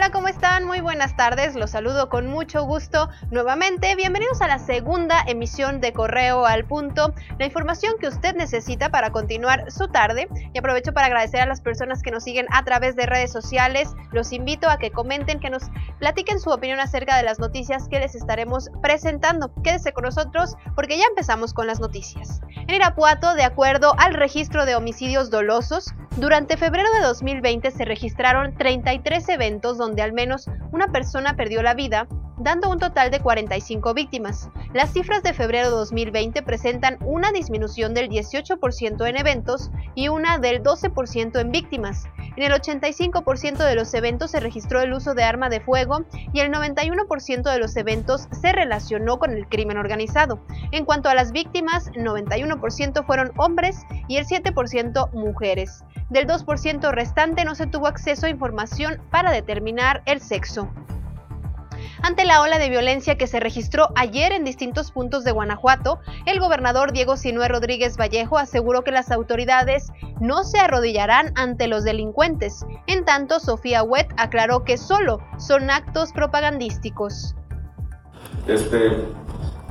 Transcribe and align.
Hola, 0.00 0.12
¿cómo 0.12 0.28
están? 0.28 0.64
Muy 0.64 0.80
buenas 0.80 1.14
tardes. 1.14 1.54
Los 1.54 1.72
saludo 1.72 2.08
con 2.08 2.26
mucho 2.26 2.64
gusto 2.64 3.10
nuevamente. 3.30 3.94
Bienvenidos 3.96 4.40
a 4.40 4.48
la 4.48 4.58
segunda 4.58 5.22
emisión 5.26 5.82
de 5.82 5.92
Correo 5.92 6.46
al 6.46 6.64
Punto, 6.64 7.12
la 7.38 7.44
información 7.44 7.96
que 8.00 8.08
usted 8.08 8.34
necesita 8.34 8.88
para 8.88 9.12
continuar 9.12 9.70
su 9.70 9.88
tarde. 9.88 10.26
Y 10.54 10.58
aprovecho 10.58 10.94
para 10.94 11.08
agradecer 11.08 11.42
a 11.42 11.46
las 11.46 11.60
personas 11.60 12.02
que 12.02 12.10
nos 12.12 12.24
siguen 12.24 12.46
a 12.50 12.64
través 12.64 12.96
de 12.96 13.04
redes 13.04 13.30
sociales. 13.30 13.94
Los 14.10 14.32
invito 14.32 14.70
a 14.70 14.78
que 14.78 14.90
comenten, 14.90 15.38
que 15.38 15.50
nos 15.50 15.64
platiquen 15.98 16.40
su 16.40 16.48
opinión 16.48 16.80
acerca 16.80 17.18
de 17.18 17.22
las 17.22 17.38
noticias 17.38 17.86
que 17.86 18.00
les 18.00 18.14
estaremos 18.14 18.70
presentando. 18.80 19.52
Quédese 19.62 19.92
con 19.92 20.04
nosotros 20.04 20.56
porque 20.76 20.96
ya 20.96 21.04
empezamos 21.10 21.52
con 21.52 21.66
las 21.66 21.78
noticias. 21.78 22.40
En 22.56 22.74
Irapuato, 22.74 23.34
de 23.34 23.44
acuerdo 23.44 23.94
al 23.98 24.14
registro 24.14 24.64
de 24.64 24.76
homicidios 24.76 25.28
dolosos, 25.28 25.92
durante 26.16 26.56
febrero 26.56 26.88
de 26.92 27.00
2020 27.00 27.70
se 27.70 27.84
registraron 27.84 28.54
33 28.56 29.28
eventos 29.28 29.78
donde 29.78 30.02
al 30.02 30.12
menos 30.12 30.48
una 30.72 30.88
persona 30.88 31.36
perdió 31.36 31.62
la 31.62 31.74
vida, 31.74 32.08
dando 32.36 32.68
un 32.68 32.78
total 32.78 33.10
de 33.10 33.20
45 33.20 33.94
víctimas. 33.94 34.50
Las 34.72 34.92
cifras 34.92 35.22
de 35.22 35.34
febrero 35.34 35.70
de 35.70 35.76
2020 35.76 36.42
presentan 36.42 36.96
una 37.02 37.32
disminución 37.32 37.94
del 37.94 38.08
18% 38.08 39.08
en 39.08 39.16
eventos 39.16 39.70
y 39.94 40.08
una 40.08 40.38
del 40.38 40.62
12% 40.62 41.38
en 41.40 41.52
víctimas. 41.52 42.08
En 42.36 42.44
el 42.44 42.52
85% 42.52 43.58
de 43.58 43.74
los 43.74 43.92
eventos 43.94 44.30
se 44.30 44.40
registró 44.40 44.80
el 44.80 44.92
uso 44.92 45.14
de 45.14 45.24
arma 45.24 45.48
de 45.48 45.60
fuego 45.60 46.00
y 46.32 46.40
el 46.40 46.50
91% 46.50 47.42
de 47.42 47.58
los 47.58 47.76
eventos 47.76 48.28
se 48.32 48.52
relacionó 48.52 49.18
con 49.18 49.32
el 49.32 49.46
crimen 49.46 49.76
organizado. 49.76 50.40
En 50.70 50.84
cuanto 50.84 51.08
a 51.08 51.14
las 51.14 51.32
víctimas, 51.32 51.90
91% 51.92 53.04
fueron 53.04 53.32
hombres 53.36 53.84
y 54.08 54.16
el 54.16 54.26
7% 54.26 55.12
mujeres. 55.12 55.84
Del 56.10 56.26
2% 56.26 56.90
restante 56.90 57.44
no 57.44 57.54
se 57.54 57.68
tuvo 57.68 57.86
acceso 57.86 58.26
a 58.26 58.30
información 58.30 59.00
para 59.12 59.30
determinar 59.30 60.02
el 60.06 60.20
sexo. 60.20 60.68
Ante 62.02 62.24
la 62.24 62.40
ola 62.40 62.58
de 62.58 62.68
violencia 62.68 63.16
que 63.16 63.28
se 63.28 63.38
registró 63.38 63.90
ayer 63.94 64.32
en 64.32 64.42
distintos 64.42 64.90
puntos 64.90 65.22
de 65.22 65.30
Guanajuato, 65.30 66.00
el 66.26 66.40
gobernador 66.40 66.92
Diego 66.92 67.16
Sinue 67.16 67.46
Rodríguez 67.46 67.96
Vallejo 67.96 68.38
aseguró 68.38 68.82
que 68.82 68.90
las 68.90 69.12
autoridades 69.12 69.92
no 70.18 70.42
se 70.42 70.58
arrodillarán 70.58 71.32
ante 71.36 71.68
los 71.68 71.84
delincuentes. 71.84 72.64
En 72.88 73.04
tanto, 73.04 73.38
Sofía 73.38 73.84
Wet 73.84 74.12
aclaró 74.16 74.64
que 74.64 74.78
solo 74.78 75.20
son 75.38 75.70
actos 75.70 76.12
propagandísticos. 76.12 77.36
Este, 78.48 79.04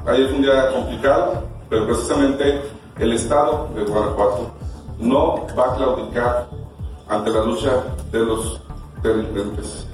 ayer 0.06 0.34
un 0.34 0.42
día 0.42 0.72
complicado, 0.72 1.48
pero 1.70 1.86
precisamente 1.86 2.62
el 2.98 3.14
Estado 3.14 3.70
de 3.76 3.84
Guanajuato 3.84 4.59
no 5.00 5.48
va 5.58 5.74
a 5.74 5.76
claudicar 5.76 6.48
ante 7.08 7.30
la 7.30 7.44
lucha 7.44 7.72
de 8.12 8.20
los 8.20 8.62
delincuentes. 9.02 9.86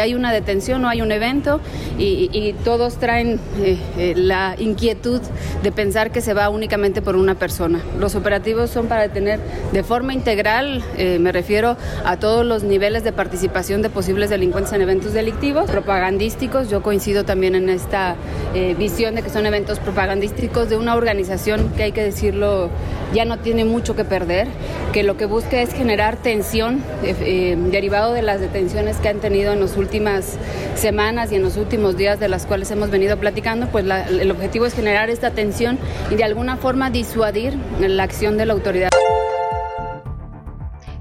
Hay 0.00 0.14
una 0.14 0.32
detención 0.32 0.84
o 0.84 0.88
hay 0.88 1.00
un 1.00 1.12
evento 1.12 1.60
y, 1.98 2.54
todos 2.64 2.96
traen 2.96 3.40
eh, 3.60 3.78
eh, 3.96 4.14
la 4.16 4.56
inquietud 4.58 5.20
de 5.62 5.72
pensar 5.72 6.10
que 6.10 6.20
se 6.20 6.34
va 6.34 6.48
únicamente 6.48 7.00
por 7.00 7.16
una 7.16 7.34
persona. 7.36 7.80
Los 7.98 8.14
operativos 8.14 8.70
son 8.70 8.86
para 8.86 9.02
detener 9.02 9.40
de 9.72 9.82
forma 9.82 10.12
integral, 10.12 10.82
eh, 10.98 11.18
me 11.18 11.32
refiero 11.32 11.76
a 12.04 12.18
todos 12.18 12.44
los 12.44 12.62
niveles 12.62 13.04
de 13.04 13.12
participación 13.12 13.82
de 13.82 13.88
posibles 13.88 14.30
delincuentes 14.30 14.72
en 14.72 14.82
eventos 14.82 15.12
delictivos, 15.12 15.70
propagandísticos. 15.70 16.68
Yo 16.68 16.82
coincido 16.82 17.24
también 17.24 17.54
en 17.54 17.68
esta 17.68 18.16
visión 18.78 19.14
de 19.14 19.22
que 19.22 19.28
son 19.28 19.44
eventos 19.44 19.78
propagandísticos 19.78 20.70
de 20.70 20.76
una 20.78 20.94
organización 20.94 21.70
que 21.76 21.84
hay 21.84 21.92
que 21.92 22.02
decirlo 22.02 22.70
ya 23.12 23.24
no 23.24 23.38
tiene 23.38 23.64
mucho 23.64 23.94
que 23.96 24.04
perder, 24.04 24.48
que 24.92 25.02
lo 25.02 25.16
que 25.16 25.26
busca 25.26 25.60
es 25.60 25.72
generar 25.72 26.16
tensión 26.16 26.82
derivado 27.70 28.12
de 28.12 28.22
las 28.22 28.40
detenciones 28.40 28.96
que 28.98 29.08
han 29.08 29.20
tenido 29.20 29.52
en 29.52 29.60
últimos 29.60 29.76
últimas 29.76 30.36
semanas 30.74 31.32
y 31.32 31.36
en 31.36 31.42
los 31.42 31.56
últimos 31.56 31.96
días 31.96 32.18
de 32.18 32.28
las 32.28 32.44
cuales 32.44 32.70
hemos 32.70 32.90
venido 32.90 33.16
platicando, 33.18 33.68
pues 33.68 33.84
el 33.84 34.30
objetivo 34.30 34.66
es 34.66 34.74
generar 34.74 35.10
esta 35.10 35.30
tensión 35.30 35.78
y 36.10 36.16
de 36.16 36.24
alguna 36.24 36.56
forma 36.56 36.90
disuadir 36.90 37.56
la 37.78 38.02
acción 38.02 38.36
de 38.36 38.46
la 38.46 38.52
autoridad. 38.52 38.90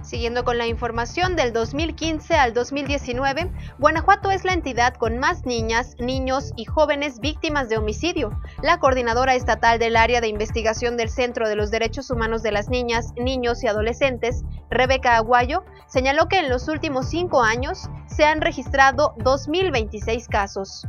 Siguiendo 0.01 0.43
con 0.43 0.59
la 0.59 0.67
información 0.67 1.35
del 1.35 1.51
2015 1.51 2.35
al 2.35 2.53
2019, 2.53 3.51
Guanajuato 3.79 4.29
es 4.29 4.45
la 4.45 4.53
entidad 4.53 4.93
con 4.93 5.17
más 5.17 5.45
niñas, 5.45 5.95
niños 5.99 6.53
y 6.55 6.65
jóvenes 6.65 7.19
víctimas 7.19 7.69
de 7.69 7.77
homicidio. 7.77 8.29
La 8.65 8.79
coordinadora 8.79 9.35
estatal 9.35 9.77
del 9.77 9.95
área 9.95 10.21
de 10.21 10.27
investigación 10.27 10.97
del 10.97 11.11
Centro 11.11 11.47
de 11.47 11.55
los 11.55 11.69
Derechos 11.69 12.09
Humanos 12.09 12.41
de 12.41 12.51
las 12.51 12.67
Niñas, 12.67 13.13
Niños 13.15 13.63
y 13.63 13.67
Adolescentes, 13.67 14.43
Rebeca 14.71 15.17
Aguayo, 15.17 15.63
señaló 15.87 16.27
que 16.27 16.39
en 16.39 16.49
los 16.49 16.67
últimos 16.67 17.07
cinco 17.07 17.43
años 17.43 17.87
se 18.07 18.25
han 18.25 18.41
registrado 18.41 19.13
2.026 19.19 20.27
casos. 20.27 20.87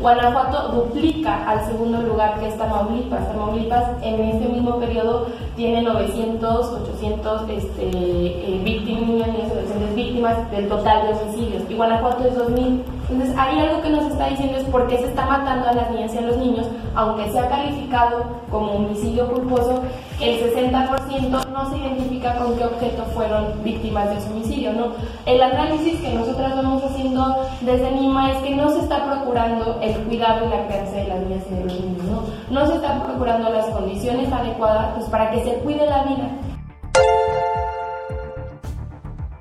Guanajuato 0.00 0.68
duplica 0.72 1.48
al 1.48 1.64
segundo 1.66 2.02
lugar 2.02 2.38
que 2.38 2.48
es 2.48 2.58
Tamaulipas. 2.58 3.26
Tamaulipas 3.28 3.84
en 4.02 4.20
este 4.20 4.48
mismo 4.48 4.78
periodo 4.78 5.26
tiene 5.56 5.82
900, 5.82 6.66
800 6.66 7.42
este, 7.50 7.88
eh, 7.90 8.60
víctimas, 8.64 10.50
del 10.50 10.68
total 10.68 11.06
de 11.06 11.12
homicidios. 11.12 11.62
Y 11.68 11.74
Guanajuato 11.74 12.24
es 12.24 12.36
2000. 12.36 12.84
Entonces, 13.10 13.36
hay 13.38 13.60
algo 13.60 13.82
que 13.82 13.90
nos 13.90 14.04
está 14.06 14.28
diciendo 14.28 14.58
es 14.58 14.64
por 14.64 14.86
qué 14.88 14.98
se 14.98 15.06
está 15.06 15.26
matando 15.26 15.68
a 15.68 15.72
las 15.72 15.90
niñas 15.90 16.14
y 16.14 16.18
a 16.18 16.22
los 16.22 16.36
niños, 16.38 16.66
aunque 16.94 17.30
sea 17.30 17.48
calificado 17.48 18.24
como 18.50 18.72
homicidio 18.72 19.30
culposo, 19.30 19.82
el 20.20 20.40
60% 20.54 21.48
no 21.52 21.70
se 21.70 21.78
identifica 21.78 22.36
con 22.36 22.56
qué 22.56 22.64
objeto 22.64 23.04
fueron 23.14 23.62
víctimas 23.62 24.08
de 24.10 24.32
homicidio. 24.32 24.72
¿no? 24.72 24.86
El 25.26 25.42
análisis 25.42 26.00
que 26.00 26.14
nosotras 26.14 26.56
vamos 26.56 26.82
haciendo 26.82 27.36
desde 27.60 27.90
NIMA 27.90 28.32
es 28.32 28.38
que 28.42 28.56
no 28.56 28.70
se 28.70 28.80
está 28.80 29.04
el 29.80 30.04
cuidado 30.04 30.46
y 30.46 30.48
la 30.48 30.66
crianza 30.66 30.96
de 30.96 31.08
las 31.08 31.20
niñas 31.20 31.44
y 31.50 31.54
de 31.54 31.64
los 31.64 31.80
niños. 31.80 32.04
No, 32.04 32.24
no 32.50 32.66
se 32.66 32.76
están 32.76 33.02
procurando 33.02 33.50
las 33.50 33.66
condiciones 33.66 34.32
adecuadas 34.32 34.94
pues, 34.96 35.08
para 35.10 35.30
que 35.30 35.44
se 35.44 35.54
cuide 35.58 35.86
la 35.86 36.04
vida. 36.04 36.30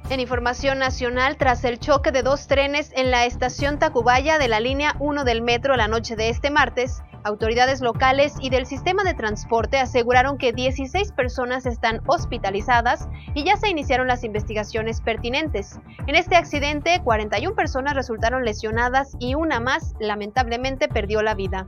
En 0.09 0.19
información 0.19 0.77
nacional, 0.77 1.37
tras 1.37 1.63
el 1.63 1.79
choque 1.79 2.11
de 2.11 2.21
dos 2.21 2.47
trenes 2.47 2.91
en 2.95 3.09
la 3.09 3.25
estación 3.25 3.79
Tacubaya 3.79 4.37
de 4.37 4.47
la 4.47 4.59
línea 4.59 4.95
1 4.99 5.23
del 5.23 5.41
metro 5.41 5.75
la 5.75 5.87
noche 5.87 6.15
de 6.15 6.29
este 6.29 6.51
martes, 6.51 7.01
autoridades 7.23 7.81
locales 7.81 8.35
y 8.39 8.49
del 8.49 8.65
sistema 8.65 9.03
de 9.03 9.13
transporte 9.13 9.77
aseguraron 9.77 10.37
que 10.37 10.53
16 10.53 11.11
personas 11.11 11.65
están 11.65 12.01
hospitalizadas 12.07 13.07
y 13.33 13.43
ya 13.43 13.57
se 13.57 13.69
iniciaron 13.69 14.07
las 14.07 14.23
investigaciones 14.23 15.01
pertinentes. 15.01 15.79
En 16.07 16.15
este 16.15 16.35
accidente, 16.35 17.01
41 17.03 17.55
personas 17.55 17.95
resultaron 17.95 18.45
lesionadas 18.45 19.15
y 19.19 19.35
una 19.35 19.59
más 19.59 19.93
lamentablemente 19.99 20.87
perdió 20.87 21.21
la 21.21 21.35
vida. 21.35 21.67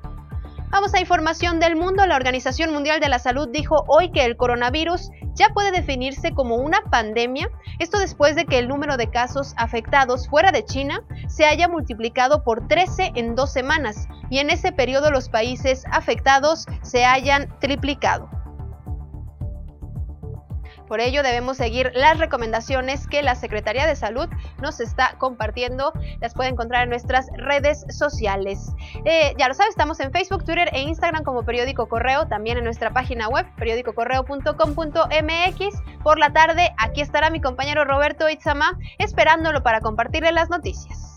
Vamos 0.75 0.94
a 0.94 1.00
información 1.00 1.62
del 1.62 1.78
mundo. 1.78 2.06
La 2.06 2.18
Organización 2.18 2.74
Mundial 2.74 3.00
de 3.00 3.08
la 3.08 3.18
Salud 3.18 3.47
dijo 3.47 3.86
hoy 3.88 4.12
que 4.12 4.25
el 4.25 4.36
coronavirus 4.36 5.09
ya 5.34 5.47
puede 5.53 5.72
definirse 5.72 6.34
como 6.34 6.58
una 6.58 6.81
pandemia. 6.91 7.50
Esto 7.80 7.97
después 7.97 8.36
de 8.36 8.44
que 8.44 8.59
el 8.59 8.68
número 8.68 8.97
de 8.97 9.09
casos 9.09 9.53
afectados 9.56 10.28
fuera 10.28 10.52
de 10.52 10.66
China 10.66 11.02
se 11.30 11.46
haya 11.46 11.69
multiplicado 11.69 12.44
por 12.44 12.68
13 12.68 13.14
en 13.16 13.35
dos 13.35 13.53
semanas 13.53 14.09
y 14.30 14.40
en 14.40 14.50
ese 14.50 14.74
periodo 14.74 15.12
los 15.12 15.30
países 15.30 15.85
afectados 15.94 16.66
se 16.81 17.06
hayan 17.06 17.58
triplicado. 17.62 18.34
Por 20.88 21.00
ello 21.00 21.23
debemos 21.23 21.57
seguir 21.57 21.91
las 21.96 22.19
recomendaciones 22.19 23.07
que 23.07 23.23
la 23.23 23.35
Secretaría 23.35 23.88
de 23.88 23.96
Salud 23.96 24.28
nos 24.62 24.79
está 24.79 25.16
compartiendo. 25.18 25.91
Las 26.22 26.34
puede 26.34 26.50
encontrar 26.50 26.84
en 26.84 26.90
nuestras 26.90 27.28
redes 27.38 27.85
sociales. 27.90 28.72
Eh, 29.06 29.34
ya 29.38 29.47
lo 29.47 29.53
sabes, 29.53 29.72
estamos 29.72 30.00
en 30.00 30.12
Facebook, 30.12 30.46
Twitter 30.46 30.69
e 30.73 30.81
Instagram 30.81 31.23
como 31.23 31.44
Periódico 31.44 31.88
Correo, 31.88 32.28
también 32.28 32.57
en 32.57 32.63
nuestra 32.63 32.91
página 32.91 33.28
web 33.28 33.46
periódicocorreo.com.mx. 33.57 36.03
Por 36.03 36.20
la 36.20 36.34
tarde, 36.34 36.73
aquí 36.78 37.02
estará 37.02 37.29
mi 37.29 37.41
compañero 37.41 37.85
Roberto 37.85 38.29
Itzama 38.29 38.78
esperándolo 38.97 39.64
para 39.64 39.81
compartirle 39.81 40.31
las 40.31 40.49
noticias. 40.49 41.15